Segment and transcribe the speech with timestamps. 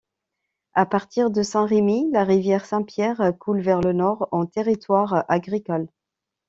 [0.73, 5.89] À partir de Saint-Rémi, la rivière Saint-Pierre coule vers le nord en territoires agricoles.